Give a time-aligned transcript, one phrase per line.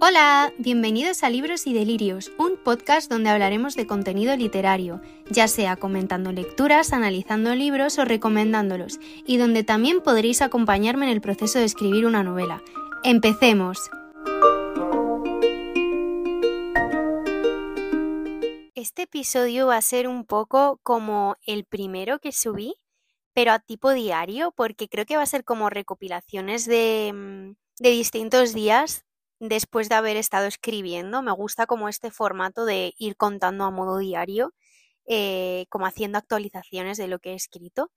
[0.00, 5.74] Hola, bienvenidos a Libros y Delirios, un podcast donde hablaremos de contenido literario, ya sea
[5.74, 11.64] comentando lecturas, analizando libros o recomendándolos, y donde también podréis acompañarme en el proceso de
[11.64, 12.62] escribir una novela.
[13.02, 13.90] ¡Empecemos!
[18.76, 22.76] Este episodio va a ser un poco como el primero que subí,
[23.34, 27.90] pero a tipo diario, porque creo que va a ser como recopilaciones de, mm, de
[27.90, 29.07] distintos días
[29.40, 31.22] después de haber estado escribiendo.
[31.22, 34.54] Me gusta como este formato de ir contando a modo diario,
[35.06, 37.90] eh, como haciendo actualizaciones de lo que he escrito.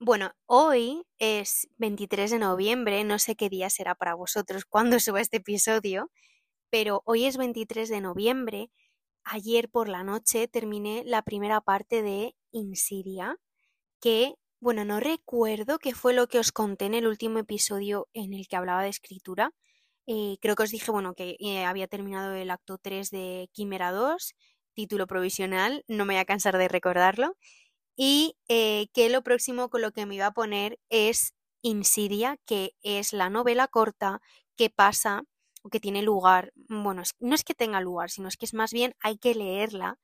[0.00, 5.20] Bueno, hoy es 23 de noviembre, no sé qué día será para vosotros cuando suba
[5.20, 6.10] este episodio,
[6.70, 8.70] pero hoy es 23 de noviembre.
[9.24, 13.38] Ayer por la noche terminé la primera parte de Insidia,
[14.00, 18.34] que, bueno, no recuerdo qué fue lo que os conté en el último episodio en
[18.34, 19.52] el que hablaba de escritura,
[20.06, 23.92] eh, creo que os dije, bueno, que eh, había terminado el acto 3 de Quimera
[23.92, 24.34] 2,
[24.74, 27.36] título provisional, no me voy a cansar de recordarlo,
[27.96, 32.74] y eh, que lo próximo con lo que me iba a poner es Insidia, que
[32.82, 34.20] es la novela corta
[34.56, 35.24] que pasa
[35.62, 38.72] o que tiene lugar, bueno, no es que tenga lugar, sino es que es más
[38.72, 39.98] bien hay que leerla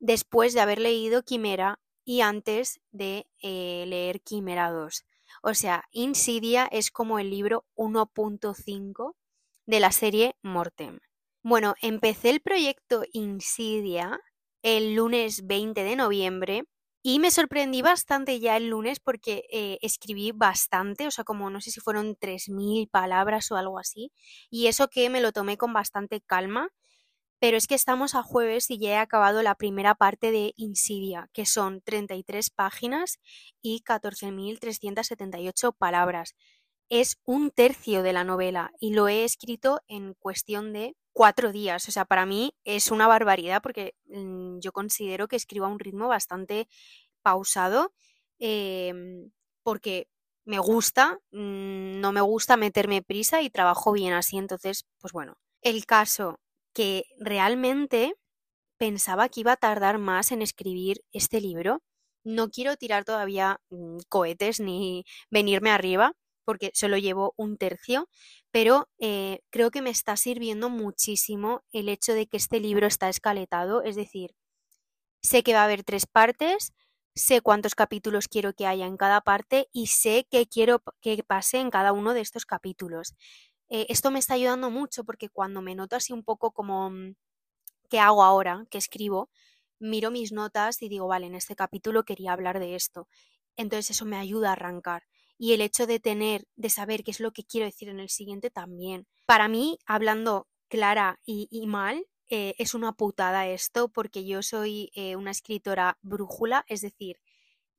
[0.00, 5.04] después de haber leído Quimera y antes de leer Quimera 2.
[5.42, 9.14] O sea, Insidia es como el libro 1.5
[9.66, 11.00] de la serie Mortem.
[11.42, 14.18] Bueno, empecé el proyecto Insidia
[14.62, 16.64] el lunes 20 de noviembre
[17.02, 21.60] y me sorprendí bastante ya el lunes porque eh, escribí bastante, o sea, como no
[21.60, 24.10] sé si fueron 3.000 palabras o algo así,
[24.50, 26.70] y eso que me lo tomé con bastante calma,
[27.38, 31.30] pero es que estamos a jueves y ya he acabado la primera parte de Insidia,
[31.32, 33.20] que son 33 páginas
[33.62, 36.34] y 14.378 palabras
[36.88, 41.88] es un tercio de la novela y lo he escrito en cuestión de cuatro días.
[41.88, 45.78] O sea, para mí es una barbaridad porque mm, yo considero que escribo a un
[45.78, 46.68] ritmo bastante
[47.22, 47.92] pausado
[48.38, 49.30] em,
[49.62, 50.08] porque
[50.44, 54.36] me gusta, mm, no me gusta meterme prisa y trabajo bien así.
[54.38, 56.38] Entonces, pues bueno, el caso
[56.74, 58.14] que realmente
[58.78, 61.82] pensaba que iba a tardar más en escribir este libro.
[62.24, 66.12] No quiero tirar todavía mm, cohetes ni venirme arriba,
[66.46, 68.08] porque solo llevo un tercio,
[68.52, 73.10] pero eh, creo que me está sirviendo muchísimo el hecho de que este libro está
[73.10, 74.34] escaletado, es decir,
[75.22, 76.72] sé que va a haber tres partes,
[77.14, 81.58] sé cuántos capítulos quiero que haya en cada parte y sé qué quiero que pase
[81.60, 83.14] en cada uno de estos capítulos.
[83.68, 87.14] Eh, esto me está ayudando mucho porque cuando me noto así un poco como mm,
[87.90, 89.30] qué hago ahora, qué escribo,
[89.80, 93.08] miro mis notas y digo, vale, en este capítulo quería hablar de esto.
[93.56, 95.04] Entonces eso me ayuda a arrancar
[95.38, 98.08] y el hecho de tener, de saber qué es lo que quiero decir en el
[98.08, 99.06] siguiente también.
[99.26, 105.16] Para mí, hablando clara y, mal, eh, es una putada esto porque yo soy eh,
[105.16, 107.20] una escritora brújula, es decir,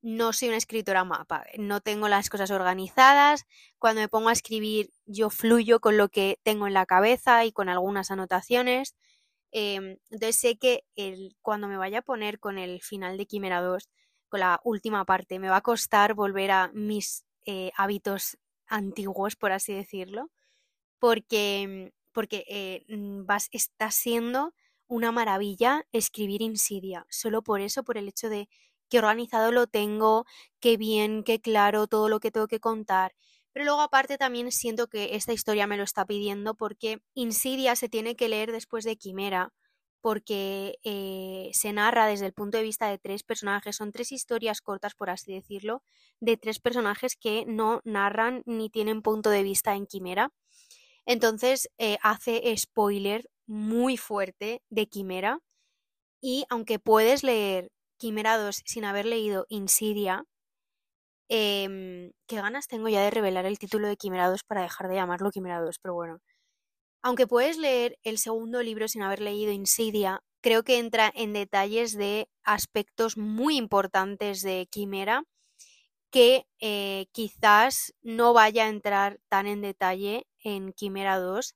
[0.01, 3.45] no soy una escritora mapa, no tengo las cosas organizadas,
[3.79, 7.51] cuando me pongo a escribir yo fluyo con lo que tengo en la cabeza y
[7.51, 8.95] con algunas anotaciones.
[9.51, 10.83] Em, entonces sé que
[11.41, 13.89] cuando me vaya a poner con el final de Quimera 2,
[14.29, 18.37] con la última parte, me va a costar volver a mis eh, hábitos
[18.67, 20.29] antiguos, por así decirlo,
[20.99, 24.53] porque, porque eh, mm, vas, está siendo
[24.87, 28.49] una maravilla escribir insidia, solo por eso, por el hecho de
[28.89, 30.25] que organizado lo tengo,
[30.59, 33.15] qué bien, qué claro, todo lo que tengo que contar.
[33.53, 37.89] Pero luego aparte también siento que esta historia me lo está pidiendo porque Insidia se
[37.89, 39.53] tiene que leer después de Quimera,
[40.01, 44.61] porque eh, se narra desde el punto de vista de tres personajes, son tres historias
[44.61, 45.83] cortas, por así decirlo,
[46.19, 50.31] de tres personajes que no narran ni tienen punto de vista en Quimera.
[51.05, 55.39] Entonces eh, hace spoiler muy fuerte de Quimera
[56.21, 60.25] y aunque puedes leer Quimera 2 sin haber leído Insidia,
[61.29, 64.95] em, qué ganas tengo ya de revelar el título de Quimera 2 para dejar de
[64.95, 66.19] llamarlo Quimera 2, pero bueno.
[67.01, 71.93] Aunque puedes leer el segundo libro sin haber leído Insidia, creo que entra en detalles
[71.97, 75.23] de aspectos muy importantes de Quimera
[76.11, 81.55] que eh, quizás no vaya a entrar tan en detalle en Quimera 2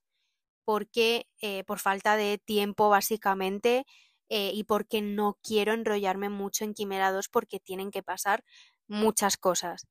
[0.64, 3.84] porque eh, por falta de tiempo básicamente
[4.28, 8.44] eh, y porque no quiero enrollarme mucho en Quimera 2 porque tienen que pasar
[8.88, 9.86] muchas cosas.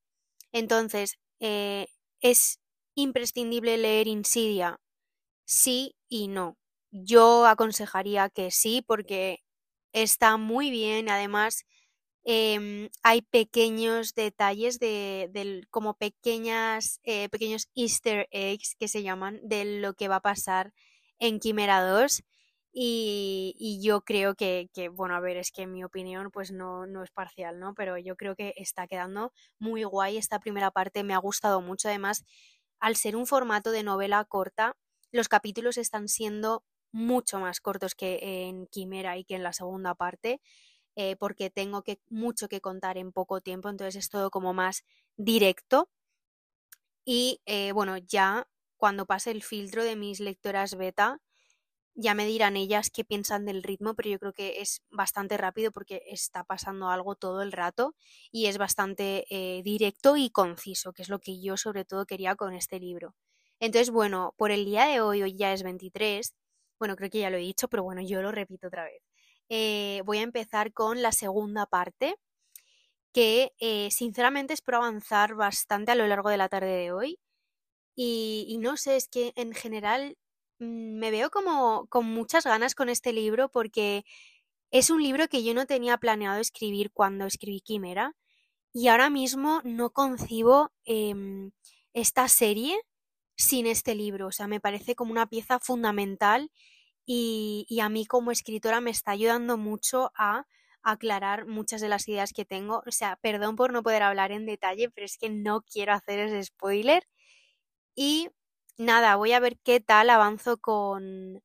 [0.52, 2.60] Entonces, es
[2.96, 4.80] imprescindible leer Insidia
[5.52, 6.58] sí y no.
[6.92, 9.40] Yo aconsejaría que sí porque
[9.94, 11.10] está muy bien.
[11.10, 11.66] Además,
[12.24, 19.66] em, hay pequeños detalles de, como pequeñas, eh, pequeños easter eggs que se llaman de
[19.82, 20.74] lo que va a pasar
[21.20, 22.24] en Quimera 2
[22.74, 27.12] y, yo creo que, bueno, a ver, es que mi opinión pues no, no es
[27.12, 27.74] parcial, ¿no?
[27.76, 31.90] Pero yo creo que está quedando muy guay esta primera parte, me ha gustado mucho,
[31.90, 32.24] además,
[32.80, 34.78] al ser un formato de novela corta,
[35.12, 39.96] los capítulos están siendo mucho más cortos que en Quimera y que en la segunda
[39.96, 40.42] parte,
[40.96, 44.84] eh, porque tengo que, mucho que contar en poco tiempo, entonces es todo como más
[45.18, 45.90] directo.
[47.06, 48.48] Y eh, bueno, ya
[48.78, 51.22] cuando pase el filtro de mis lectoras beta,
[51.96, 55.72] ya me dirán ellas qué piensan del ritmo, pero yo creo que es bastante rápido
[55.72, 57.96] porque está pasando algo todo el rato
[58.32, 62.36] y es bastante eh, directo y conciso, que es lo que yo sobre todo quería
[62.36, 63.16] con este libro.
[63.62, 66.34] Entonces, bueno, por el día de hoy, hoy ya es 23,
[66.80, 69.02] bueno, creo que ya lo he dicho, pero bueno, yo lo repito otra vez.
[69.50, 72.18] Eh, voy a empezar con la segunda parte,
[73.14, 77.20] que eh, sinceramente espero avanzar bastante a lo largo de la tarde de hoy.
[77.96, 80.18] Y, no sé, es que en general
[80.62, 84.06] Mm, me veo como con muchas ganas con este libro porque
[84.72, 88.16] es un libro que yo no tenía planeado escribir cuando escribí Quimera
[88.74, 91.52] y ahora mismo no concibo em,
[91.94, 92.80] esta serie
[93.42, 94.28] sin este libro.
[94.28, 96.52] O sea, me parece como una pieza fundamental
[97.06, 100.46] y, a mí como escritora me está ayudando mucho a
[100.84, 102.84] aclarar muchas de las ideas que tengo.
[102.88, 106.20] O sea, perdón por no poder hablar en detalle, pero es que no quiero hacer
[106.20, 107.08] ese spoiler.
[107.96, 108.30] Y
[108.78, 111.44] nada, voy a ver qué tal avanzo con,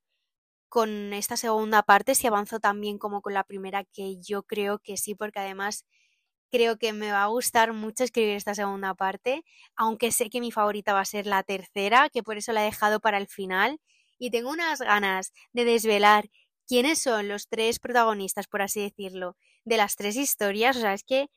[0.69, 4.97] con esta segunda parte, si avanzo también como con la primera, que yo creo que
[4.97, 5.87] sí, porque además
[6.51, 9.45] creo que me va a gustar mucho escribir esta segunda parte,
[9.77, 12.67] aunque sé que mi favorita va a ser la tercera, que por eso la he
[12.67, 13.81] dejado para el final,
[14.19, 16.29] y tengo unas ganas de desvelar
[16.67, 20.77] quiénes son los tres protagonistas, por así decirlo, de las tres historias.
[20.77, 21.29] O sea, es que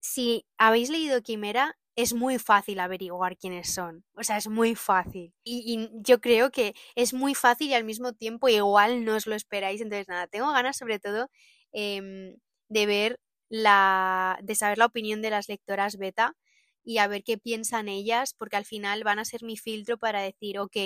[0.00, 4.04] si habéis leído Quimera, es muy fácil averiguar quiénes son.
[4.14, 5.34] O sea, es muy fácil.
[5.42, 9.34] Y, yo creo que es muy fácil y al mismo tiempo igual no os lo
[9.34, 9.80] esperáis.
[9.80, 11.28] Entonces, nada, tengo ganas sobre todo
[11.72, 12.36] em,
[12.68, 14.38] de ver la.
[14.42, 16.34] de saber la opinión de las lectoras beta
[16.84, 20.22] y a ver qué piensan ellas, porque al final van a ser mi filtro para
[20.22, 20.76] decir, ok,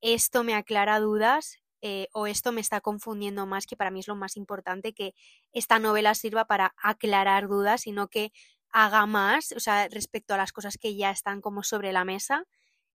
[0.00, 1.58] esto me aclara dudas.
[1.82, 5.14] Eh, o esto me está confundiendo más, que para mí es lo más importante, que
[5.52, 8.32] esta novela sirva para aclarar dudas y no que
[8.70, 12.44] haga más, o sea, respecto a las cosas que ya están como sobre la mesa.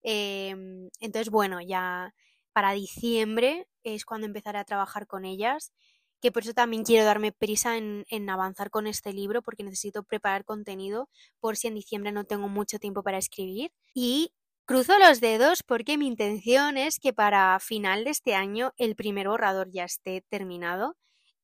[0.03, 2.13] Em, entonces, bueno, ya
[2.53, 5.73] para diciembre es cuando empezaré a trabajar con ellas,
[6.21, 10.45] que por eso también quiero darme prisa en, avanzar con este libro, porque necesito preparar
[10.45, 11.09] contenido
[11.39, 13.71] por si en diciembre no tengo mucho tiempo para escribir.
[13.93, 14.31] Y
[14.65, 19.27] cruzo los dedos porque mi intención es que para final de este año el primer
[19.27, 20.95] borrador ya esté terminado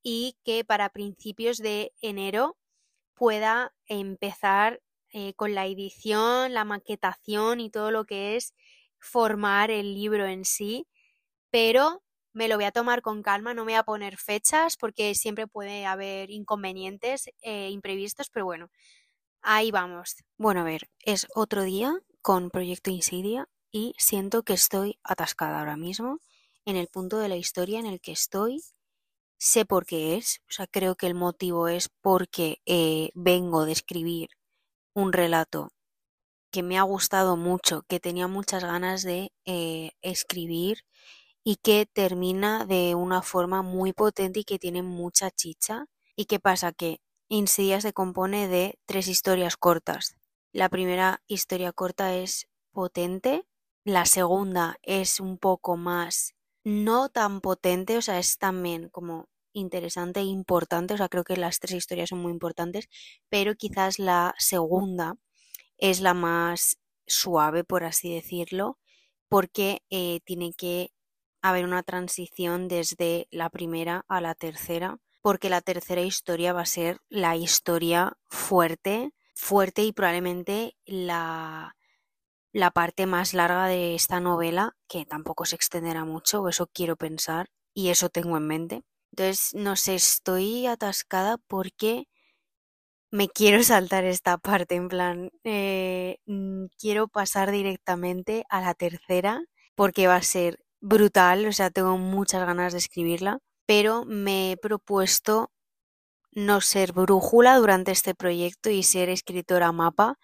[0.03, 2.57] y que para principios de enero
[3.15, 4.81] pueda empezar
[5.11, 8.53] eh, con la edición, la maquetación y todo lo que es
[8.99, 10.87] formar el libro en sí,
[11.49, 12.03] pero
[12.37, 15.47] me lo voy a tomar con calma, no me voy a poner fechas porque siempre
[15.47, 18.69] puede haber inconvenientes eh, imprevistos, pero bueno,
[19.41, 20.15] ahí vamos.
[20.37, 25.77] Bueno, a ver, es otro día con Proyecto Insidia y siento que estoy atascada ahora
[25.77, 26.19] mismo
[26.63, 28.61] en el punto de la historia en el que estoy
[29.39, 33.71] sé por qué es, o sea, creo que el motivo es porque eh, vengo de
[33.71, 34.29] escribir
[34.93, 35.71] un relato
[36.51, 40.83] que me ha gustado mucho, que tenía muchas ganas de eh, escribir
[41.49, 45.85] y que termina de una forma muy potente y que tiene mucha chicha.
[46.13, 46.73] ¿Y qué pasa?
[46.73, 46.99] Que
[47.29, 50.17] Insidia se compone de tres historias cortas.
[50.51, 53.45] La primera historia corta es potente,
[53.85, 56.33] la segunda es un poco más
[56.65, 61.37] no tan potente, o sea, es también como interesante e importante, o sea, creo que
[61.37, 62.89] las tres historias son muy importantes,
[63.29, 65.15] pero quizás la segunda
[65.77, 66.77] es la más
[67.07, 68.79] suave, por así decirlo,
[69.29, 70.91] porque eh, tiene que
[71.41, 76.65] haber una transición desde la primera a la tercera, porque la tercera historia va a
[76.65, 81.75] ser la historia fuerte, fuerte y probablemente la
[82.53, 87.47] la parte más larga de esta novela, que tampoco se extenderá mucho, eso quiero pensar
[87.73, 88.83] y eso tengo en mente.
[89.11, 92.05] Entonces, no sé, estoy atascada porque
[93.11, 99.41] me quiero saltar esta parte, en plan, eh, mm, quiero pasar directamente a la tercera
[99.75, 104.57] porque va a ser brutal, o sea, tengo muchas ganas de escribirla, pero me he
[104.57, 105.51] propuesto
[106.31, 110.17] no ser brújula durante este proyecto y ser escritora mapa.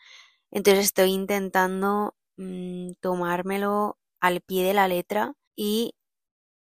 [0.51, 5.93] Entonces estoy intentando Mm, tomármelo al pie de la letra y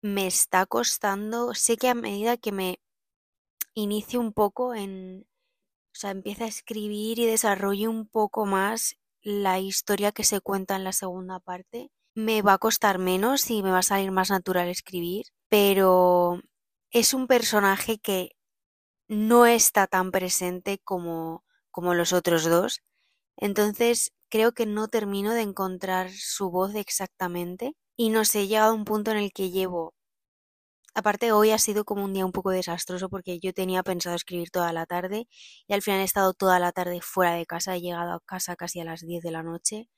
[0.02, 2.78] me está costando, sé que a medida que me
[3.74, 9.60] inicio un poco en, o sea, empieza a escribir y desarrollo un poco más la
[9.60, 13.70] historia que se cuenta en la segunda parte, me va a costar menos y me
[13.70, 16.40] va a salir más natural escribir, pero
[16.90, 18.32] es un personaje que
[19.08, 22.82] no está tan presente como, como los otros dos.
[23.38, 27.74] Entonces creo que no termino de encontrar su voz exactamente.
[27.96, 29.94] Y no sé, he llegado a un punto en el que llevo
[30.94, 34.50] Aparte, hoy ha sido como un día un poco desastroso porque yo tenía pensado escribir
[34.50, 35.26] toda la tarde
[35.66, 37.74] y al final he estado toda la tarde fuera de casa.
[37.76, 39.88] He llegado a casa casi a las 10 de la noche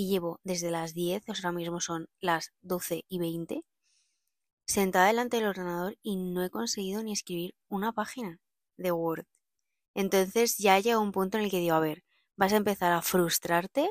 [0.00, 3.62] y llevo desde las 10, o ahora mismo son las 12 y 20,
[4.66, 8.38] sentada delante del ordenador y no he conseguido ni escribir una página
[8.76, 9.26] de Word.
[9.94, 12.04] Entonces ya llega un punto en el que digo, a ver,
[12.36, 13.90] vas a empezar a frustrarte.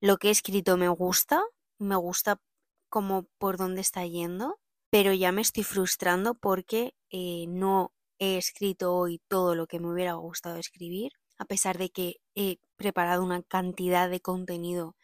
[0.00, 1.42] Lo que he escrito me gusta,
[1.78, 2.40] me gusta
[2.88, 4.58] como por dónde está yendo
[4.92, 9.90] pero ya me estoy frustrando porque eh, no he escrito hoy todo lo que me
[9.90, 14.96] hubiera gustado escribir, a pesar de que he preparado una cantidad de contenido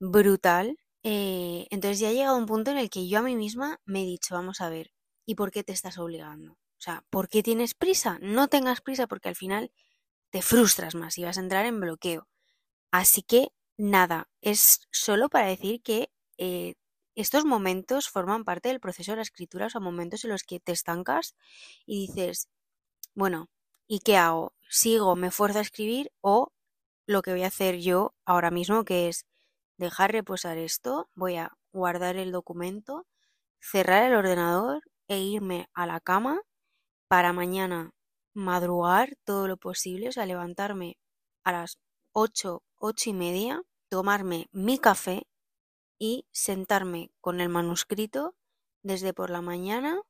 [0.00, 0.78] brutal.
[1.04, 4.02] Eh, entonces ya ha llegado un punto en el que yo a mí misma me
[4.02, 4.92] he dicho, vamos a ver,
[5.26, 6.52] ¿y por qué te estás obligando?
[6.54, 8.18] O sea, ¿por qué tienes prisa?
[8.20, 9.72] No tengas prisa porque al final
[10.30, 12.28] te frustras más y vas a entrar en bloqueo.
[12.92, 16.74] Así que nada, es solo para decir que eh,
[17.14, 20.60] estos momentos forman parte del proceso de la escritura, o sea, momentos en los que
[20.60, 21.36] te estancas
[21.86, 22.48] y dices,
[23.14, 23.48] bueno,
[23.86, 24.54] ¿y qué hago?
[24.76, 26.50] ¿Sigo, me fuerzo a escribir o
[27.06, 29.24] lo que voy a hacer yo ahora mismo, que es
[29.78, 33.06] dejar reposar esto, voy a guardar el documento,
[33.60, 36.42] cerrar el ordenador e irme a la cama
[37.06, 37.92] para mañana
[38.34, 40.96] madrugar todo lo posible, o sea, levantarme
[41.44, 41.78] a las
[42.10, 45.28] 8, 8 y media, tomarme mi café
[46.00, 48.34] y sentarme con el manuscrito
[48.82, 50.02] desde por la mañana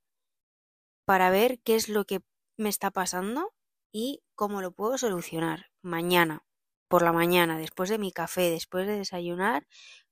[1.05, 2.21] para ver qué es lo que
[2.57, 3.54] me está pasando
[3.95, 6.45] y cómo lo puedo solucionar mañana,
[6.89, 9.69] por la mañana, después de mi café, después de desayunar,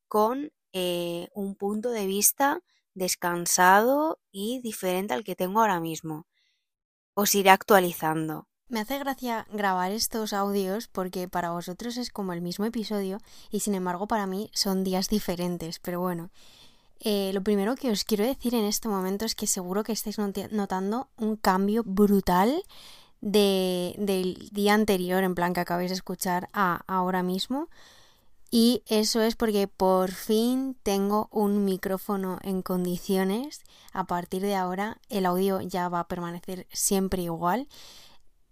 [0.06, 2.60] con eh, un punto de vista
[2.94, 6.28] descansado y diferente al que tengo ahora mismo.
[7.14, 8.46] Os iré actualizando.
[8.68, 13.18] Me hace gracia grabar estos audios porque para vosotros es como el mismo episodio
[13.50, 15.80] y sin embargo para mí son días diferentes.
[15.80, 16.30] Pero bueno,
[17.00, 20.18] eh, lo primero que os quiero decir en este momento es que seguro que estáis
[20.52, 22.62] notando un cambio brutal
[23.22, 27.68] de, del día anterior, en plan que acabáis de escuchar, a ahora mismo.
[28.50, 33.62] Y eso es porque por fin tengo un micrófono en condiciones.
[33.94, 37.66] A partir de ahora el audio ya va a permanecer siempre igual.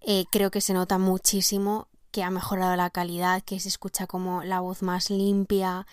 [0.00, 4.42] Eh, creo que se nota muchísimo que ha mejorado la calidad, que se escucha como
[4.42, 5.86] la voz más limpia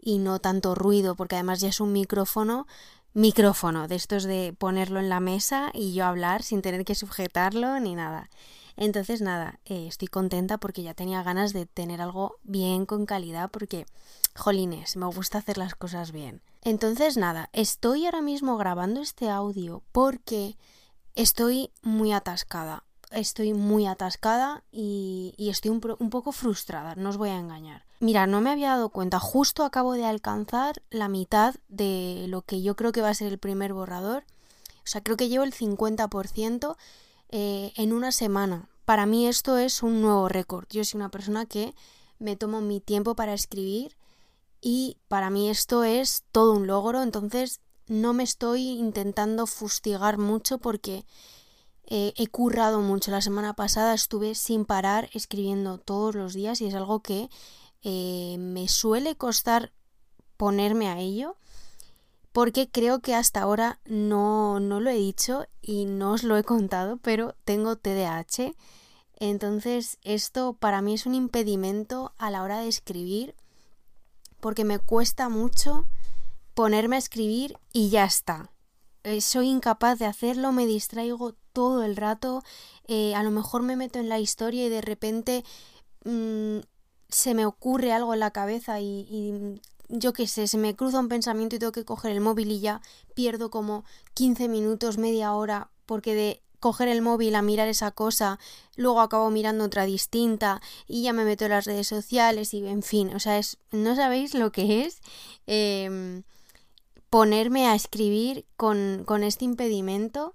[0.00, 2.68] y no tanto ruido, porque además ya es un micrófono,
[3.14, 7.78] micrófono, de estos de ponerlo en la mesa y yo hablar sin tener que sujetarlo
[7.80, 8.30] ni nada.
[8.76, 13.50] Entonces nada, eh, estoy contenta porque ya tenía ganas de tener algo bien con calidad
[13.50, 13.86] porque,
[14.36, 16.42] jolines, me gusta hacer las cosas bien.
[16.62, 20.56] Entonces nada, estoy ahora mismo grabando este audio porque
[21.16, 27.30] estoy muy atascada estoy muy atascada y, estoy un, un, poco frustrada, no os voy
[27.30, 27.84] a engañar.
[28.00, 32.62] Mira, no me había dado cuenta, justo acabo de alcanzar la mitad de lo que
[32.62, 34.24] yo creo que va a ser el primer borrador.
[34.84, 36.76] O sea, creo que llevo el 50%
[37.30, 38.68] eh, en una semana.
[38.84, 40.66] Para mí esto es un nuevo récord.
[40.70, 41.74] Yo soy una persona que
[42.18, 43.96] me tomo mi tiempo para escribir
[44.60, 50.58] y para mí esto es todo un logro, entonces no me estoy intentando fustigar mucho
[50.58, 51.04] porque
[51.86, 53.10] eh, he currado mucho.
[53.10, 57.28] La semana pasada estuve sin parar escribiendo todos los días y es algo que
[57.82, 59.72] eh, me suele costar
[60.36, 61.36] ponerme a ello
[62.32, 66.44] porque creo que hasta ahora no, no lo he dicho y no os lo he
[66.44, 68.54] contado, pero tengo TDAH.
[69.18, 73.34] Entonces esto para mí es un impedimento a la hora de escribir
[74.40, 75.86] porque me cuesta mucho
[76.54, 78.52] ponerme a escribir y ya está.
[79.02, 82.42] Eh, soy incapaz de hacerlo, me distraigo todo el rato,
[82.86, 85.44] eh, a lo mejor me meto en la historia y de repente
[86.04, 86.58] mm,
[87.08, 91.08] se me ocurre algo en la cabeza y, yo qué sé, se me cruza un
[91.08, 92.82] pensamiento y tengo que coger el móvil y ya
[93.14, 93.84] pierdo como
[94.14, 98.38] 15 minutos, media hora, porque de coger el móvil a mirar esa cosa,
[98.76, 102.82] luego acabo mirando otra distinta y ya me meto en las redes sociales y en
[102.82, 105.00] fin, o sea, es, no sabéis lo que es
[105.46, 106.24] em,
[107.10, 110.34] ponerme a escribir con, con este impedimento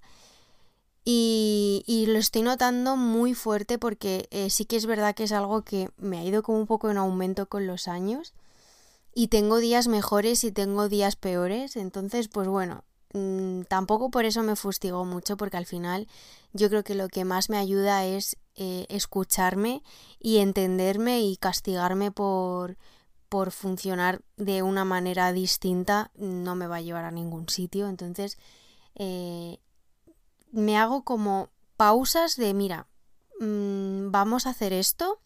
[1.06, 5.64] y, lo estoy notando muy fuerte porque eh, sí que es verdad que es algo
[5.64, 8.34] que me ha ido como un poco en aumento con los años.
[9.16, 11.76] Y tengo días mejores y tengo días peores.
[11.76, 12.84] Entonces, pues bueno,
[13.14, 16.08] mm, tampoco por eso me fustigo mucho porque al final
[16.54, 19.84] yo creo que lo que más me ayuda es eh, escucharme
[20.20, 22.78] y entenderme y castigarme por,
[23.30, 27.88] por funcionar de una manera distinta no me va a llevar a ningún sitio.
[27.90, 28.38] Entonces,
[28.96, 29.60] eh,
[30.54, 32.88] me hago como pausas de, mira,
[33.40, 35.20] mm, vamos a hacer esto,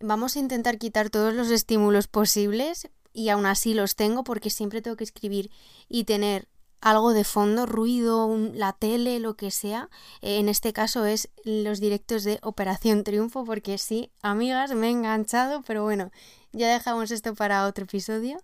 [0.00, 4.82] vamos a intentar quitar todos los estímulos posibles y aún así los tengo porque siempre
[4.82, 5.50] tengo que escribir
[5.88, 6.46] y tener
[6.80, 9.90] algo de fondo, ruido, la tele, lo que sea.
[10.22, 15.62] en este caso es los directos de Operación Triunfo, porque sí, amigas, me he enganchado,
[15.62, 16.10] pero bueno,
[16.52, 18.38] ya dejamos esto para otro episodio.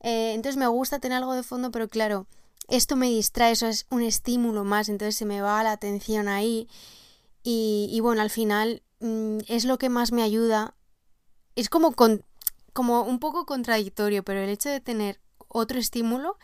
[0.00, 2.26] Eh, entonces me gusta tener algo de fondo, pero claro,
[2.68, 6.68] esto me distrae, eso es un estímulo más, entonces se me va la atención ahí.
[7.42, 10.74] Y, bueno, al final mm, es lo que más me ayuda.
[11.54, 11.94] Es como,
[12.72, 16.38] como un poco contradictorio, pero el hecho de tener otro estímulo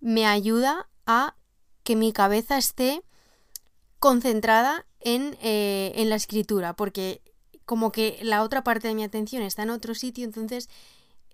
[0.00, 1.34] me ayuda a
[1.82, 3.02] que mi cabeza esté
[3.98, 7.22] concentrada en, eh, en la escritura, porque
[7.64, 10.68] como que la otra parte de mi atención está en otro sitio, entonces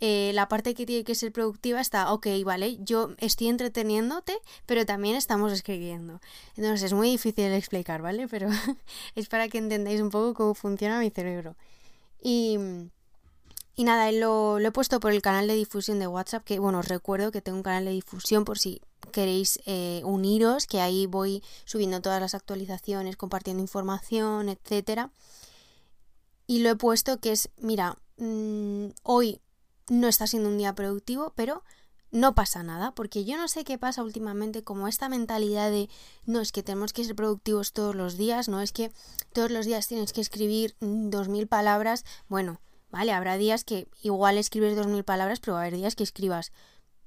[0.00, 4.86] eh, la parte que tiene que ser productiva está, ok, vale, yo estoy entreteniéndote, pero
[4.86, 6.20] también estamos escribiendo.
[6.56, 8.26] Entonces es muy difícil explicar, ¿vale?
[8.26, 8.48] Pero
[9.14, 11.54] es para que entendáis un poco cómo funciona mi cerebro.
[12.22, 12.58] Y,
[13.76, 16.78] y nada, lo, lo, he puesto por el canal de difusión de WhatsApp, que bueno,
[16.78, 18.80] os recuerdo que tengo un canal de difusión por si
[19.12, 25.10] queréis eh, uniros, que ahí voy subiendo todas las actualizaciones, compartiendo información, etcétera.
[26.46, 29.40] Y lo he puesto que es, mira, mm, hoy
[29.90, 31.64] no está siendo un día productivo, pero
[32.12, 35.88] no pasa nada, porque yo no sé qué pasa últimamente, como esta mentalidad de
[36.24, 38.92] no es que tenemos que ser productivos todos los días, no es que
[39.32, 44.38] todos los días tienes que escribir dos mil palabras, bueno, vale, habrá días que igual
[44.38, 46.52] escribes dos mil palabras, pero va a haber días que escribas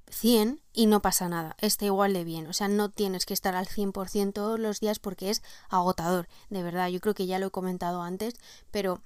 [0.09, 3.55] 100 y no pasa nada, está igual de bien, o sea, no tienes que estar
[3.55, 7.47] al 100% todos los días porque es agotador, de verdad, yo creo que ya lo
[7.47, 8.35] he comentado antes,
[8.71, 9.01] pero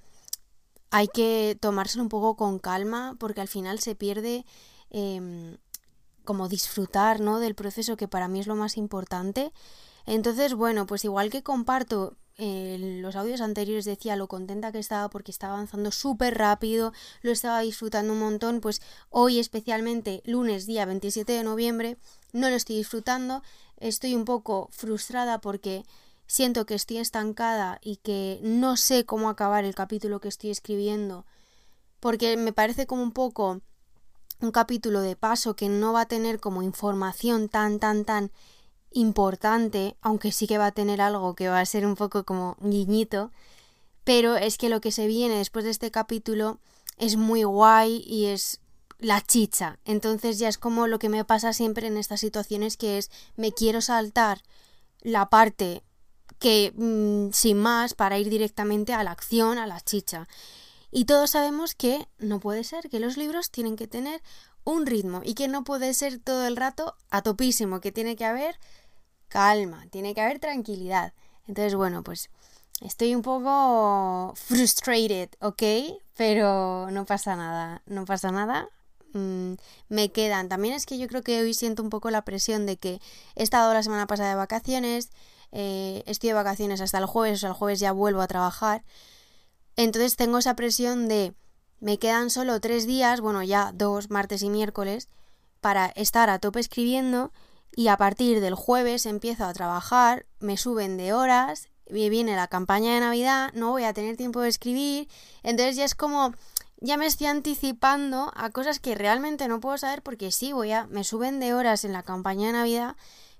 [0.91, 4.45] hay que tomárselo un poco con calma porque al final se pierde
[4.89, 5.57] em,
[6.23, 7.39] como disfrutar ¿no?
[7.39, 9.51] del proceso que para mí es lo más importante.
[10.05, 15.09] Entonces, bueno, pues igual que comparto en los audios anteriores decía lo contenta que estaba
[15.09, 20.85] porque estaba avanzando súper rápido, lo estaba disfrutando un montón, pues hoy especialmente lunes día
[20.85, 21.97] 27 de noviembre
[22.33, 23.41] no lo estoy disfrutando,
[23.77, 25.83] estoy un poco frustrada porque
[26.27, 31.25] siento que estoy estancada y que no sé cómo acabar el capítulo que estoy escribiendo,
[31.99, 33.61] porque me parece como un poco
[34.39, 38.31] un capítulo de paso que no va a tener como información tan, tan, tan
[38.91, 42.55] importante, aunque sí que va a tener algo que va a ser un poco como
[42.59, 43.31] guiñito,
[44.03, 46.59] pero es que lo que se viene después de este capítulo
[46.97, 48.59] es muy guay y es
[48.99, 49.79] la chicha.
[49.85, 53.51] Entonces ya es como lo que me pasa siempre en estas situaciones que es me
[53.51, 54.41] quiero saltar
[55.01, 55.83] la parte
[56.39, 60.27] que mm, sin más para ir directamente a la acción, a la chicha.
[60.91, 64.21] Y todos sabemos que no puede ser, que los libros tienen que tener
[64.63, 68.25] un ritmo y que no puede ser todo el rato a topísimo, que tiene que
[68.25, 68.59] haber
[69.29, 71.13] calma, tiene que haber tranquilidad.
[71.47, 72.29] Entonces, bueno, pues
[72.81, 75.63] estoy un poco frustrated, ¿ok?
[76.15, 78.69] Pero no pasa nada, no pasa nada.
[79.13, 79.53] Mm,
[79.89, 80.49] me quedan.
[80.49, 82.99] También es que yo creo que hoy siento un poco la presión de que
[83.35, 85.11] he estado la semana pasada de vacaciones,
[85.51, 88.83] eh, estoy de vacaciones hasta el jueves, o sea, el jueves ya vuelvo a trabajar.
[89.75, 91.33] Entonces tengo esa presión de
[91.79, 95.09] me quedan solo tres días, bueno, ya dos, martes y miércoles,
[95.61, 97.31] para estar a tope escribiendo
[97.75, 102.93] y a partir del jueves empiezo a trabajar, me suben de horas, viene la campaña
[102.93, 105.07] de Navidad, no voy a tener tiempo de escribir,
[105.43, 106.33] entonces ya es como
[106.79, 110.85] ya me estoy anticipando a cosas que realmente no puedo saber porque sí, voy a
[110.87, 112.95] me suben de horas en la campaña de Navidad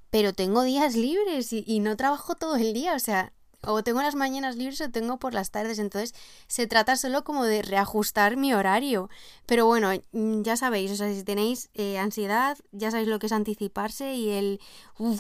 [0.10, 4.16] pero tengo días libres y, no trabajo todo el día, o sea, o tengo las
[4.16, 6.14] mañanas libres o tengo por las tardes, entonces
[6.48, 9.10] se trata solo como de reajustar mi horario.
[9.46, 13.28] Pero bueno, mm, ya sabéis, o sea, si tenéis eh, ansiedad, ya sabéis lo que
[13.28, 14.62] es anticiparse y el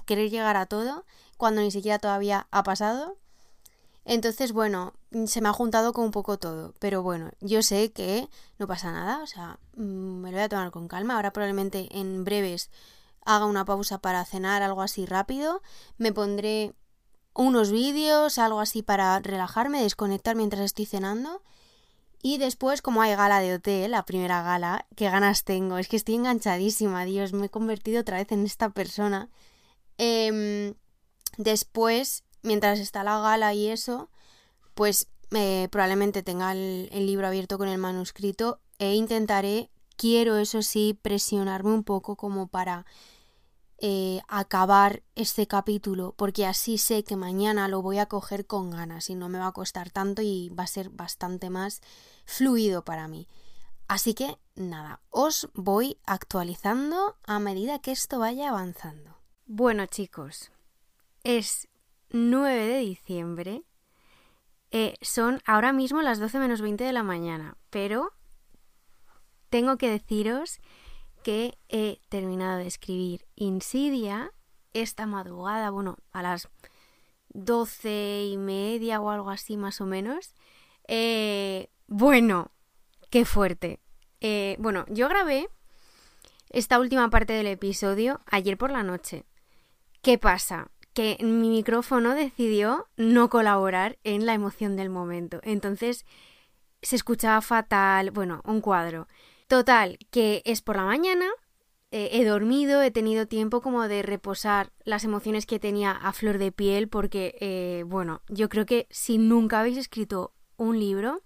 [0.05, 1.05] querer llegar a todo
[1.37, 3.17] cuando ni siquiera todavía ha pasado.
[4.05, 7.91] Entonces, bueno, mm, se me ha juntado con un poco todo, pero bueno, yo sé
[7.91, 11.15] que no pasa nada, o sea, mm, me lo voy a tomar con calma.
[11.15, 12.69] Ahora probablemente en breves
[13.27, 15.61] haga una pausa para cenar, algo así rápido,
[15.97, 16.73] me pondré
[17.33, 21.43] unos vídeos, algo así para relajarme, desconectar mientras estoy cenando.
[22.23, 25.77] Y después, como hay gala de hotel, la primera gala, qué ganas tengo.
[25.77, 29.29] Es que estoy enganchadísima, Dios, me he convertido otra vez en esta persona.
[29.97, 30.73] Em,
[31.37, 34.09] después, mientras está la gala y eso,
[34.73, 40.97] pues eh, probablemente tenga el libro abierto con el manuscrito e intentaré, quiero eso sí,
[41.01, 42.85] presionarme un poco como para
[43.79, 49.09] eh, acabar este capítulo porque así sé que mañana lo voy a coger con ganas
[49.09, 51.81] y no me va a costar tanto y va a ser bastante más
[52.25, 53.27] fluido para mí.
[53.87, 59.17] Así que nada, os voy actualizando a medida que esto vaya avanzando.
[59.45, 60.51] Bueno chicos,
[61.23, 61.67] es
[62.09, 63.63] 9 de diciembre,
[64.71, 68.11] eh, son ahora mismo las 12 menos 20 de la mañana, pero
[69.49, 70.59] tengo que deciros
[71.27, 74.31] que he terminado de escribir Insidia
[74.71, 76.47] esta madrugada, bueno, a las
[77.27, 80.33] doce y media o algo así más o menos.
[80.87, 82.53] Eh, bueno,
[83.09, 83.81] qué fuerte.
[84.21, 85.49] Eh, bueno, yo grabé
[86.49, 89.25] esta última parte del episodio ayer por la noche.
[90.01, 90.71] ¿Qué pasa?
[90.93, 95.41] Que mi micrófono decidió no colaborar en la emoción del momento.
[95.43, 96.05] Entonces
[96.81, 99.09] se escuchaba fatal, bueno, un cuadro.
[99.47, 101.25] Total, que es por la mañana,
[101.89, 106.37] eh, he dormido, he tenido tiempo como de reposar las emociones que tenía a flor
[106.37, 111.23] de piel, porque, eh, bueno, yo creo que si nunca habéis escrito un libro,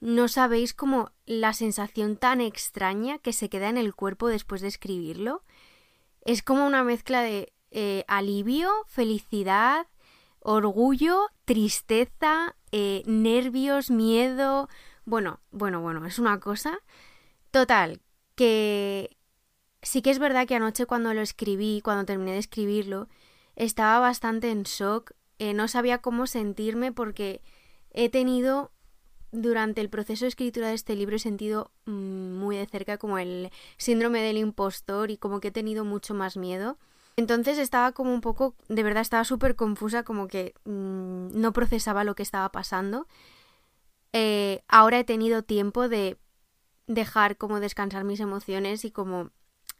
[0.00, 4.68] no sabéis como la sensación tan extraña que se queda en el cuerpo después de
[4.68, 5.44] escribirlo.
[6.22, 9.86] Es como una mezcla de eh, alivio, felicidad,
[10.40, 12.56] orgullo, tristeza,
[13.06, 14.68] nervios, miedo.
[15.04, 16.78] Bueno, bueno, bueno, es una cosa.
[17.50, 18.00] Total,
[18.34, 19.16] que
[19.82, 23.08] sí que es verdad que anoche cuando lo escribí, cuando terminé de escribirlo,
[23.56, 27.42] estaba bastante en shock, eh, no sabía cómo sentirme porque
[27.90, 28.72] he tenido
[29.34, 33.18] durante el proceso de escritura de este libro he sentido mm, muy de cerca como
[33.18, 36.78] el síndrome del impostor y como que he tenido mucho más miedo.
[37.16, 42.04] Entonces estaba como un poco, de verdad estaba súper confusa, como que mm, no procesaba
[42.04, 43.06] lo que estaba pasando.
[44.16, 46.18] Eh, ahora he tenido tiempo de
[46.86, 49.32] dejar como descansar mis emociones y como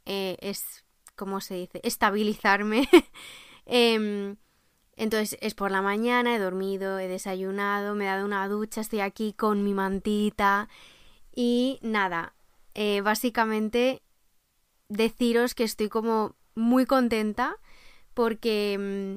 [0.06, 1.80] eh, es, ¿cómo se dice?
[1.84, 2.88] Estabilizarme.
[3.66, 4.36] Em,
[4.96, 9.00] entonces es por la mañana, he dormido, he desayunado, me he dado una ducha, estoy
[9.00, 10.68] aquí con mi mantita
[11.34, 12.34] y nada,
[12.74, 14.02] eh, básicamente
[14.88, 17.56] deciros que estoy como muy contenta
[18.12, 19.16] porque mm,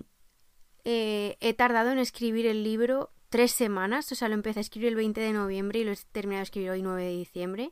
[0.86, 4.96] he tardado en escribir el libro tres semanas, o sea, lo empecé a escribir el
[4.96, 7.72] 20 de noviembre y lo he terminado de escribir hoy 9 de diciembre.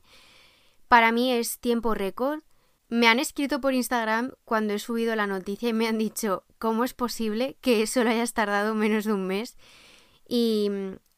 [0.87, 2.41] Para mí es tiempo récord.
[2.87, 6.83] Me han escrito por Instagram cuando he subido la noticia y me han dicho cómo
[6.83, 9.57] es posible que eso lo hayas tardado menos de un mes.
[10.27, 10.69] Y,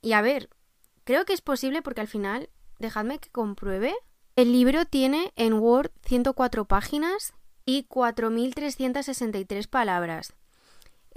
[0.02, 0.50] y a ver,
[1.04, 3.94] creo que es posible porque al final, dejadme que compruebe.
[4.36, 7.34] El libro tiene en Word 104 páginas
[7.66, 10.34] y 4.363 palabras.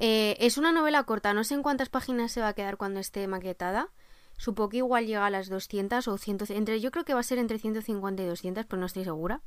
[0.00, 3.00] Eh, es una novela corta, no sé en cuántas páginas se va a quedar cuando
[3.00, 3.90] esté maquetada.
[4.38, 7.22] Supongo que igual llega a las 200 o 100, entre, yo creo que va a
[7.22, 9.42] ser entre 150 y 200, pero no estoy segura.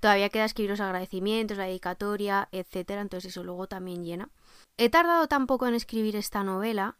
[0.00, 4.28] Todavía queda escribir los agradecimientos, la dedicatoria, etcétera, entonces eso luego también llena.
[4.76, 6.98] He tardado tan poco en escribir esta novela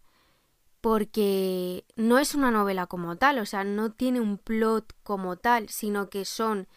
[0.80, 5.68] porque no es una novela como tal, o sea, no tiene un plot como tal,
[5.68, 6.68] sino que son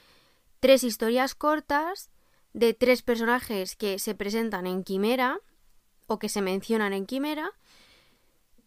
[0.59, 2.09] tres historias cortas
[2.51, 5.39] de tres personajes que se presentan en Quimera
[6.07, 7.51] o que se mencionan en Quimera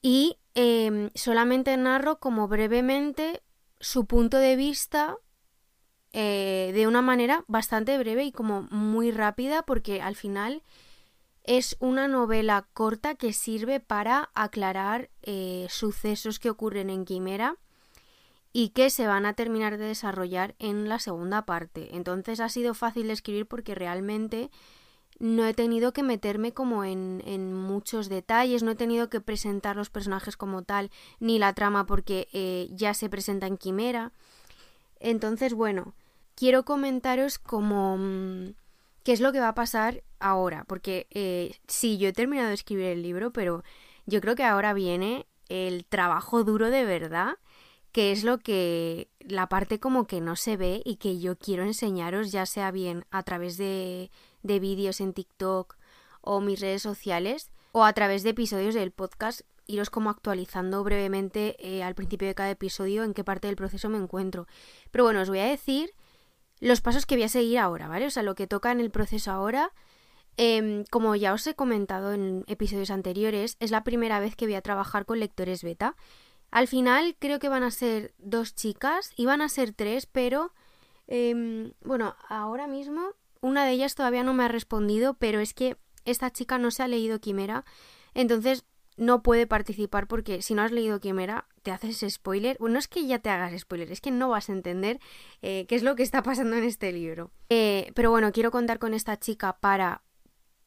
[0.03, 3.43] y em, solamente narro como brevemente
[3.81, 5.17] su punto de vista
[6.13, 10.63] eh, de una manera bastante breve y como muy rápida porque al final
[11.45, 17.57] es una novela corta que sirve para aclarar eh, sucesos que ocurren en Quimera
[18.53, 21.95] y que se van a terminar de desarrollar en la segunda parte.
[21.97, 24.51] Entonces ha sido fácil de escribir porque realmente
[25.21, 29.77] no he tenido que meterme como en, en, muchos detalles, no he tenido que presentar
[29.77, 34.13] los personajes como tal, ni la trama porque eh, ya se presenta en Quimera.
[34.99, 35.95] Entonces, bueno,
[36.35, 38.55] quiero comentaros como mm,
[39.05, 42.55] qué es lo que va a pasar ahora, porque eh, sí, yo he terminado de
[42.55, 43.63] escribir el libro, pero
[44.07, 47.37] yo creo que ahora viene el trabajo duro de verdad,
[47.93, 51.65] que es lo que la parte como que no se ve y que yo quiero
[51.65, 54.11] enseñaros, ya sea bien a través de
[54.43, 55.77] de vídeos en TikTok
[56.21, 61.57] o mis redes sociales o a través de episodios del podcast iros como actualizando brevemente
[61.59, 64.47] eh, al principio de cada episodio en qué parte del proceso me encuentro.
[64.91, 65.95] Pero bueno, os voy a decir
[66.61, 68.07] los pasos que voy a seguir ahora, ¿vale?
[68.07, 69.73] O sea, lo que toca en el proceso ahora.
[70.37, 74.55] Em, como ya os he comentado en episodios anteriores, es la primera vez que voy
[74.55, 75.97] a trabajar con lectores beta.
[76.51, 80.53] Al final creo que van a ser dos chicas, iban a ser tres, pero
[81.07, 85.77] em, bueno, ahora mismo una de ellas todavía no me ha respondido, pero es que
[86.05, 87.65] esta chica no se ha leído Quimera,
[88.15, 88.65] entonces
[88.97, 92.57] no puede participar porque si no has leído Quimera te haces spoiler.
[92.59, 95.01] Bueno, no es que ya te hagas spoiler, es que no vas a entender
[95.43, 97.31] eh, qué es lo que está pasando en este libro.
[97.49, 100.03] Eh, pero bueno, quiero contar con esta chica para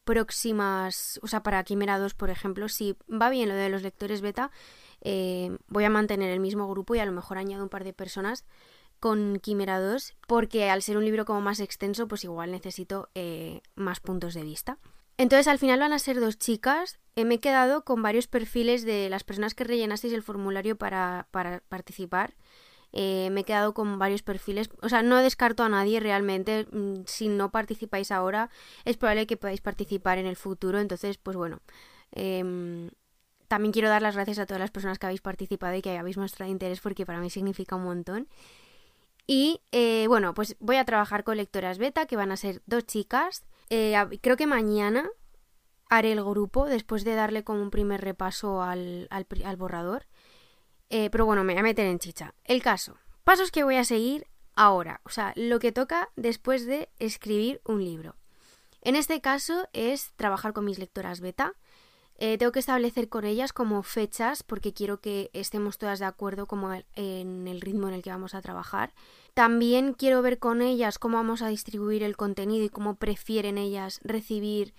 [0.04, 4.20] próximas, o sea, para Quimera 2, por ejemplo, si va bien lo de los lectores
[4.20, 4.50] beta,
[5.00, 7.92] eh, voy a mantener el mismo grupo y a lo mejor añado un par de
[7.92, 8.44] personas
[9.00, 13.60] con Quimera 2, porque al ser un libro como más extenso, pues igual necesito eh,
[13.74, 14.78] más puntos de vista.
[15.16, 16.98] Entonces al final van a ser dos chicas.
[17.14, 21.28] Eh, me he quedado con varios perfiles de las personas que rellenasteis el formulario para,
[21.30, 22.34] para participar.
[22.92, 24.70] Eh, me he quedado con varios perfiles.
[24.82, 26.66] O sea, no descarto a nadie realmente.
[26.72, 28.50] Mm, si no participáis ahora,
[28.84, 30.80] es probable que podáis participar en el futuro.
[30.80, 31.60] Entonces, pues bueno.
[32.12, 32.90] Em,
[33.48, 36.16] también quiero dar las gracias a todas las personas que habéis participado y que habéis
[36.16, 38.28] mostrado interés porque para mí significa un montón.
[39.26, 42.84] Y eh, bueno, pues voy a trabajar con lectoras beta, que van a ser dos
[42.84, 43.44] chicas.
[43.70, 45.08] Eh, creo que mañana
[45.88, 49.08] haré el grupo después de darle como un primer repaso al,
[49.56, 50.06] borrador.
[50.90, 52.34] Eh, pero bueno, me voy a meter en chicha.
[52.44, 52.98] El caso.
[53.24, 55.00] Pasos que voy a seguir ahora.
[55.04, 58.16] O sea, lo que toca después de escribir un libro.
[58.82, 61.54] En este caso es trabajar con mis lectoras beta.
[62.16, 66.46] Eh, tengo que establecer con ellas como fechas porque quiero que estemos todas de acuerdo
[66.46, 68.94] como en el ritmo en el que vamos a trabajar.
[69.34, 74.00] También quiero ver con ellas cómo vamos a distribuir el contenido y cómo prefieren ellas
[74.04, 74.74] recibir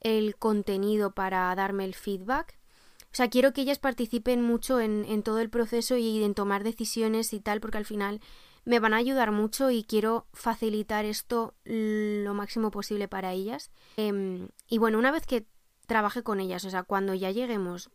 [0.00, 2.58] el contenido para darme el feedback.
[3.04, 6.64] O sea, quiero que ellas participen mucho en, en todo el proceso y en tomar
[6.64, 8.20] decisiones y tal, porque al final
[8.64, 13.70] me van a ayudar mucho y quiero facilitar esto lo máximo posible para ellas.
[13.96, 15.46] Em, y bueno, una vez que
[15.86, 16.64] trabaje con ellas.
[16.64, 17.90] O sea, cuando ya lleguemos,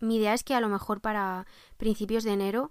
[0.00, 2.70] mi idea es que a lo mejor para principios de enero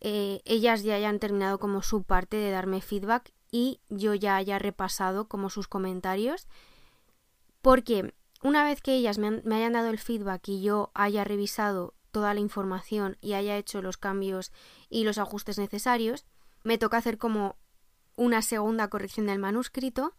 [0.00, 4.58] eh, ellas ya hayan terminado como su parte de darme feedback y yo ya haya
[4.58, 6.46] repasado como sus comentarios.
[7.62, 11.94] Porque una vez que ellas me, me hayan dado el feedback y yo haya revisado
[12.12, 14.52] toda la información y haya hecho los cambios
[14.88, 16.24] y los ajustes necesarios,
[16.62, 17.56] me toca hacer como
[18.16, 20.14] una segunda corrección del manuscrito.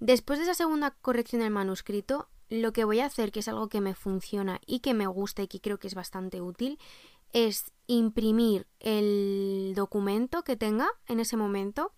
[0.00, 3.68] Después de esa segunda corrección del manuscrito, lo que voy a hacer, que es algo
[3.68, 6.78] que me funciona y que me gusta y que creo que es bastante útil,
[7.32, 11.92] es imprimir el documento que tenga en ese momento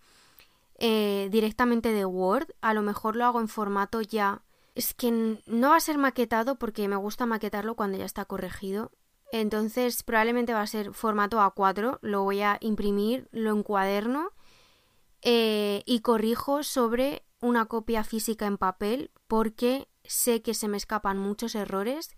[0.78, 2.54] eh, directamente de Word.
[2.60, 4.42] A lo mejor lo hago en formato ya.
[4.76, 8.92] Es que no va a ser maquetado porque me gusta maquetarlo cuando ya está corregido.
[9.32, 11.98] Entonces probablemente va a ser formato A4.
[12.00, 14.30] Lo voy a imprimir, lo encuaderno
[15.22, 21.18] eh, y corrijo sobre una copia física en papel porque sé que se me escapan
[21.18, 22.16] muchos errores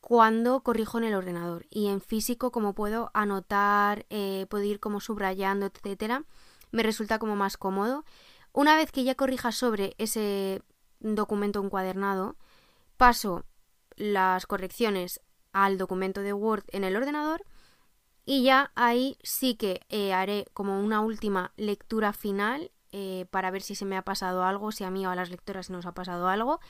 [0.00, 5.00] cuando corrijo en el ordenador y en físico como puedo anotar, eh, puedo ir como
[5.00, 6.24] subrayando, etcétera,
[6.70, 8.04] me resulta como más cómodo.
[8.52, 10.62] Una vez que ya corrija sobre ese
[11.00, 12.36] documento encuadernado,
[12.96, 13.44] paso
[13.96, 15.20] las correcciones
[15.52, 17.44] al documento de Word en el ordenador
[18.24, 23.62] y ya ahí sí que eh, haré como una última lectura final eh, para ver
[23.62, 25.92] si se me ha pasado algo, si a mí o a las lectoras nos ha
[25.92, 26.60] pasado algo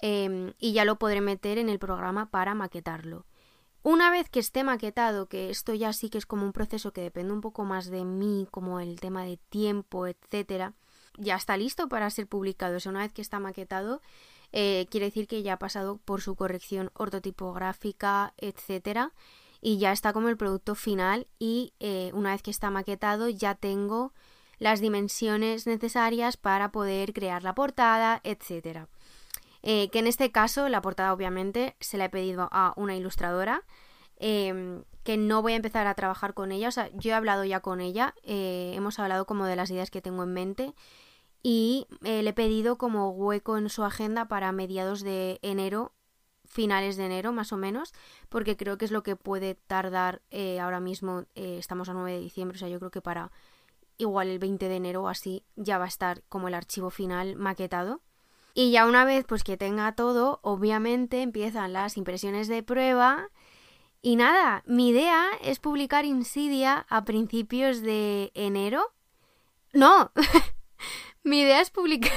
[0.00, 3.26] Em, y ya lo podré meter en el programa para maquetarlo.
[3.82, 7.02] Una vez que esté maquetado, que esto ya sí que es como un proceso que
[7.02, 10.74] depende un poco más de mí, como el tema de tiempo, etcétera,
[11.18, 12.76] ya está listo para ser publicado.
[12.76, 14.02] O una vez que está maquetado,
[14.52, 19.12] eh, quiere decir que ya ha pasado por su corrección ortotipográfica, etcétera,
[19.60, 21.28] y ya está como el producto final.
[21.38, 24.12] Y eh, una vez que está maquetado, ya tengo
[24.58, 28.88] las dimensiones necesarias para poder crear la portada, etcétera.
[29.68, 33.64] Eh, que en este caso la portada obviamente se la he pedido a una ilustradora.
[34.16, 37.44] Em, que no voy a empezar a trabajar con ella, o sea, yo he hablado
[37.44, 40.74] ya con ella, eh, hemos hablado como de las ideas que tengo en mente
[41.42, 45.92] y eh, le he pedido como hueco en su agenda para mediados de enero,
[46.46, 47.92] finales de enero más o menos,
[48.28, 50.22] porque creo que es lo que puede tardar
[50.60, 53.32] ahora mismo, estamos a 9 de diciembre, o sea, yo creo que para
[53.98, 57.36] igual el 20 de enero o así ya va a estar como el archivo final
[57.36, 58.00] maquetado.
[58.58, 63.28] Y ya una vez pues que tenga todo, obviamente empiezan las impresiones de prueba.
[64.00, 68.94] Y nada, mi idea es publicar Insidia a principios de enero.
[69.74, 70.10] No,
[71.22, 72.12] mi idea es publicar,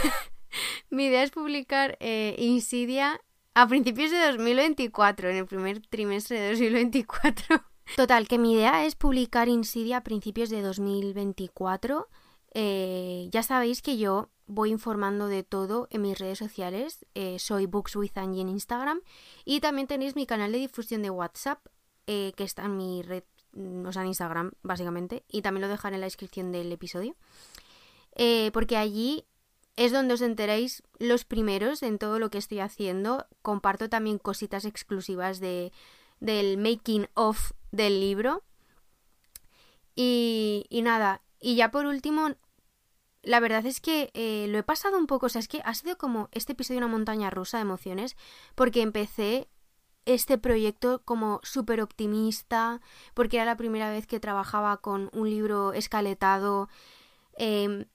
[0.89, 1.97] mi idea es publicar
[2.38, 3.19] Insidia
[3.54, 7.65] a principios de 2024, en el primer trimestre de 2024.
[7.97, 12.08] Total, que mi idea es publicar Insidia a principios de 2024.
[12.54, 17.06] Eh, ya sabéis que yo voy informando de todo en mis redes sociales.
[17.14, 19.02] Eh, soy Books with Angie en Instagram.
[19.46, 21.66] Y también tenéis mi canal de difusión de WhatsApp,
[22.08, 25.24] eh, que está en mi red, mm, o sea, en Instagram, básicamente.
[25.30, 27.16] Y también lo dejaré en la descripción del episodio.
[28.16, 29.26] Eh, porque allí
[29.76, 33.28] es donde os enteréis los primeros en todo lo que estoy haciendo.
[33.44, 35.72] Comparto también cositas exclusivas de,
[36.20, 38.44] del making of del libro.
[39.96, 42.36] Y, y nada, y ya por último,
[43.22, 45.74] la verdad es que eh, lo he pasado un poco, o sea, es que ha
[45.74, 48.16] sido como este episodio una montaña rusa de emociones,
[48.56, 49.50] porque empecé
[50.06, 52.82] este proyecto como súper optimista,
[53.14, 56.70] porque era la primera vez que trabajaba con un libro escaletado.
[57.38, 57.86] Em,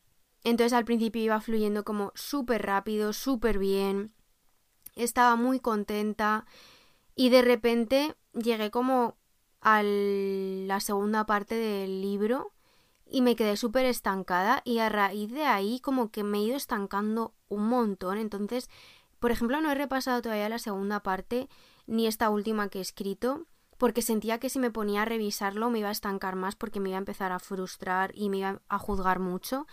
[0.44, 4.12] entonces al principio iba fluyendo como súper rápido, súper bien.
[4.94, 6.46] Estaba muy contenta
[7.16, 9.16] y de repente llegué como
[9.60, 12.53] a la segunda parte del libro
[13.06, 16.56] y me quedé súper estancada y a raíz de ahí como que me he ido
[16.56, 18.18] estancando un montón.
[18.18, 18.68] Entonces,
[19.18, 21.48] por ejemplo, no he repasado todavía la segunda parte
[21.86, 23.46] ni esta última que he escrito
[23.78, 26.90] porque sentía que si me ponía a revisarlo me iba a estancar más porque me
[26.90, 29.66] iba a empezar a frustrar y me iba a juzgar mucho.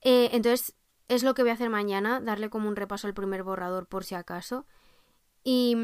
[0.00, 0.74] Eh, entonces,
[1.08, 4.04] es lo que voy a hacer mañana, darle como un repaso al primer borrador por
[4.04, 4.66] si acaso.
[5.44, 5.76] Y,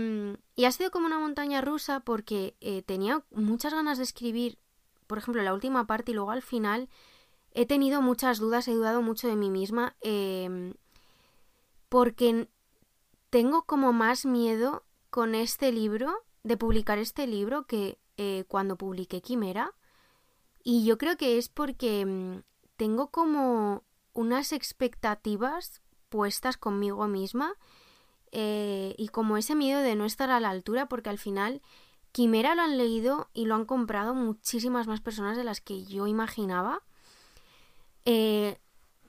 [0.54, 4.58] y ha sido como una montaña rusa porque eh, tenía muchas ganas de escribir
[5.08, 6.88] por ejemplo, la última parte y luego al final
[7.50, 10.74] he tenido muchas dudas, he dudado mucho de mí misma, em,
[11.88, 12.48] porque
[13.30, 19.20] tengo como más miedo con este libro, de publicar este libro, que eh, cuando publiqué
[19.20, 19.74] Quimera.
[20.62, 22.42] Y yo creo que es porque em,
[22.76, 27.54] tengo como unas expectativas puestas conmigo misma
[28.32, 31.62] eh, y como ese miedo de no estar a la altura porque al final
[32.12, 36.06] Quimera lo han leído y lo han comprado muchísimas más personas de las que yo
[36.06, 36.82] imaginaba.
[38.04, 38.58] Eh,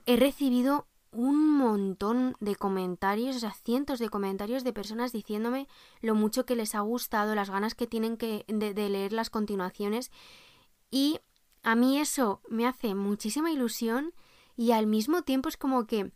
[0.06, 5.66] he recibido un montón de comentarios, o sea, cientos de comentarios de personas diciéndome
[6.00, 9.30] lo mucho que les ha gustado, las ganas que tienen que, de, de leer las
[9.30, 10.10] continuaciones.
[10.90, 11.18] Y
[11.62, 14.12] a mí eso me hace muchísima ilusión
[14.56, 16.12] y al mismo tiempo es como que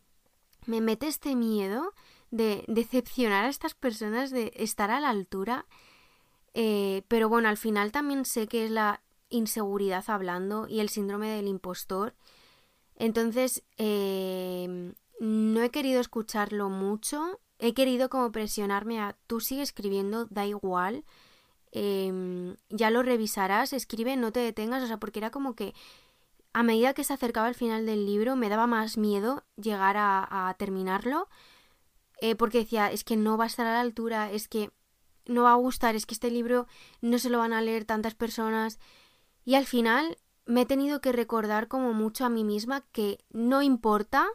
[0.67, 1.93] me mete este miedo
[2.31, 5.67] de decepcionar a estas personas, de estar a la altura
[6.55, 11.29] eh, pero bueno, al final también sé que es la inseguridad hablando y el síndrome
[11.29, 12.15] del impostor.
[12.97, 17.41] Entonces, eh, no he querido escucharlo mucho.
[17.59, 21.05] He querido como presionarme a tú sigue escribiendo, da igual.
[21.73, 24.83] Em, ya lo revisarás, escribe, no te detengas.
[24.85, 25.75] O sea, porque era como que
[26.53, 30.55] a medida que se acercaba al final del libro me daba más miedo llegar a,
[30.59, 31.29] terminarlo.
[32.21, 34.71] Eh, porque decía, es que no va a estar a la altura, es que
[35.27, 36.67] no va a gustar, es que este libro
[37.01, 38.79] no se lo van a leer tantas personas.
[39.45, 43.63] Y al final me he tenido que recordar como mucho a mí misma que no
[43.63, 44.27] importa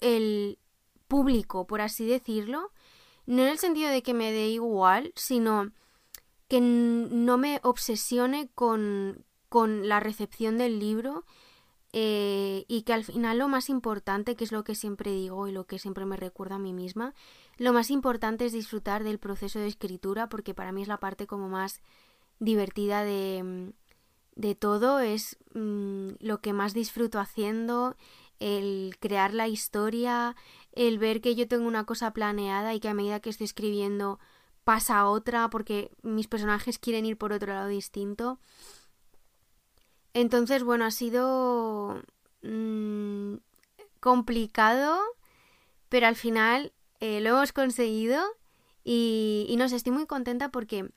[0.00, 0.58] el
[1.08, 2.72] público, por así decirlo,
[3.26, 5.72] no en el sentido de que me dé igual, sino
[6.48, 11.24] que no me obsesione con, con la recepción del libro
[11.92, 15.52] eh, y que al final lo más importante, que es lo que siempre digo y
[15.52, 17.14] lo que siempre me recuerda a mí misma,
[17.58, 21.26] lo más importante es disfrutar del proceso de escritura porque para mí es la parte
[21.26, 21.82] como más
[22.38, 23.72] divertida de, mm,
[24.36, 27.96] de todo, es mm, lo que más disfruto haciendo,
[28.38, 30.36] el crear la historia,
[30.72, 34.20] el ver que yo tengo una cosa planeada y que a medida que estoy escribiendo
[34.62, 38.38] pasa otra porque mis personajes quieren ir por otro lado distinto.
[40.14, 42.02] Entonces, bueno, ha sido
[42.42, 43.34] mm,
[44.00, 45.00] complicado,
[45.88, 48.22] pero al final eh, lo hemos conseguido
[48.84, 50.90] y, y no sé, estoy muy contenta porque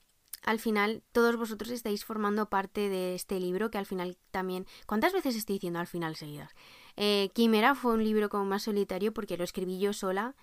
[0.44, 4.66] al final todos vosotros estáis formando parte de este libro que al final también...
[4.88, 6.52] ¿Cuántas veces estoy diciendo al final seguidas?
[6.98, 10.36] Eh, Quimera fue un libro como más solitario porque lo escribí yo sola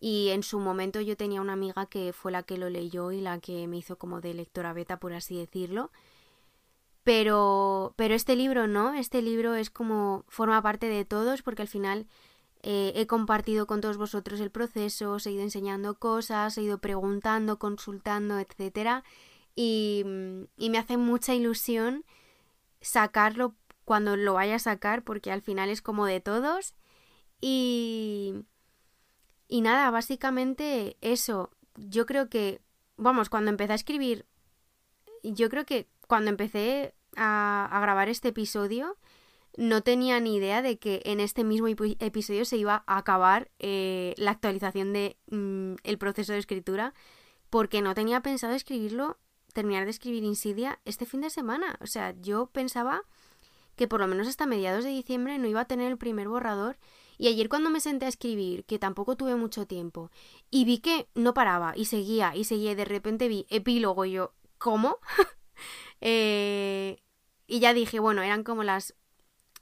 [0.00, 3.20] y en su momento yo tenía una amiga que fue la que lo leyó y
[3.20, 5.90] la que me hizo como de lectora beta, por así decirlo.
[7.02, 11.68] Pero, pero este libro no, este libro es como forma parte de todos porque al
[11.68, 12.06] final
[12.62, 16.78] eh, he compartido con todos vosotros el proceso, os he ido enseñando cosas, he ido
[16.78, 18.36] preguntando, consultando,
[20.04, 22.04] mm, y me hace mucha ilusión
[22.80, 26.74] sacarlo cuando lo vaya a sacar porque al final es como de todos.
[27.40, 28.44] Y,
[29.48, 31.50] y nada, básicamente eso.
[31.76, 32.60] Yo creo que,
[32.96, 34.26] vamos, cuando empecé a escribir,
[35.22, 38.96] yo creo que cuando empecé a, grabar este episodio,
[39.58, 44.14] no tenía ni idea de que en este mismo episodio se iba a acabar eh,
[44.16, 46.94] la actualización de mm, proceso de escritura
[47.50, 49.18] porque no tenía pensado escribirlo
[49.52, 53.02] terminar de escribir Insidia este fin de semana o sea yo pensaba
[53.74, 56.78] que por lo menos hasta mediados de diciembre no iba a tener el primer borrador
[57.18, 60.12] y ayer cuando me senté a escribir que tampoco tuve mucho tiempo
[60.52, 64.12] y vi que no paraba y seguía y seguía y de repente vi epílogo y
[64.12, 64.98] yo ¿cómo?
[66.00, 67.02] eh,
[67.50, 68.94] y ya dije, bueno, eran como las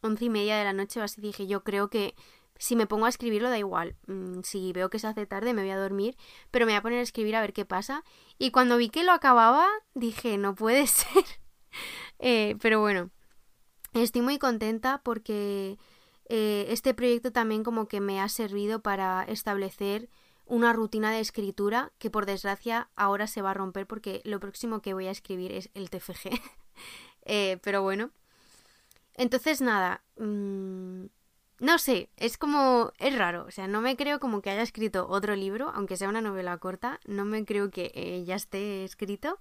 [0.07, 1.21] once y media de la noche así.
[1.21, 2.15] Dije, yo creo que
[2.59, 3.97] si me pongo a escribirlo da igual.
[4.07, 6.17] Mm, si veo que se hace tarde me voy a dormir,
[6.51, 8.05] pero me voy a poner a escribir a ver qué pasa.
[8.39, 11.25] Y cuando vi que lo acababa, dije, no puede ser.
[12.19, 13.11] eh, pero bueno,
[13.95, 15.79] estoy muy contenta porque
[16.29, 20.09] eh, este proyecto también como que me ha servido para establecer
[20.47, 24.81] una rutina de escritura que por desgracia ahora se va a romper porque lo próximo
[24.81, 26.31] que voy a escribir es el TFG.
[27.29, 28.13] Eh, pero bueno.
[29.17, 31.07] Entonces nada, mm,
[31.59, 35.07] no sé, es como, es raro, o sea, no me creo como que haya escrito
[35.09, 39.39] otro libro, aunque sea una novela corta, no me creo que eh, ya esté escrito.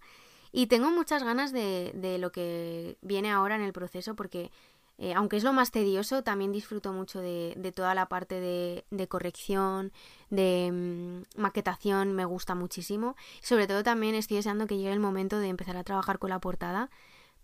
[0.52, 4.52] Y tengo muchas ganas de, de lo que viene ahora en el proceso porque
[4.98, 9.08] eh, aunque es lo más tedioso, también disfruto mucho de, toda la parte de, de
[9.08, 9.92] corrección,
[10.30, 13.16] de mm, maquetación, me gusta muchísimo.
[13.42, 16.40] Sobre todo también estoy deseando que llegue el momento de empezar a trabajar con la
[16.40, 16.90] portada,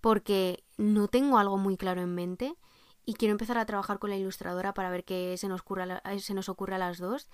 [0.02, 2.56] porque no tengo algo muy claro en mente
[3.06, 6.34] y quiero empezar a trabajar con la ilustradora para ver qué se nos, ocurra, se
[6.34, 7.28] nos ocurre a las dos.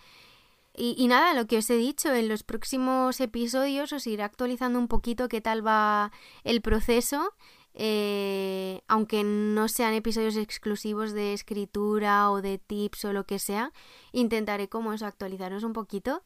[0.75, 4.77] Y, y, nada, lo que os he dicho, en los próximos episodios os iré actualizando
[4.77, 6.11] un poquito qué tal va
[6.43, 7.33] el proceso
[7.79, 13.71] eh, aunque no sean episodios exclusivos de escritura o de tips o lo que sea,
[14.11, 16.23] intentaré como eso actualizaros un poquito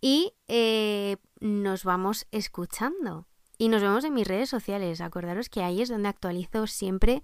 [0.00, 3.28] y eh, nos vamos escuchando.
[3.64, 5.00] Y nos vemos en mis redes sociales.
[5.00, 7.22] Acordaros que ahí es donde actualizo siempre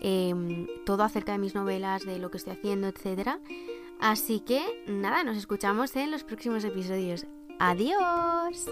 [0.00, 3.38] em, todo acerca de mis novelas, de lo que estoy haciendo, etc.
[4.00, 7.24] Así que nada, nos escuchamos en los próximos episodios.
[7.60, 8.68] Adiós.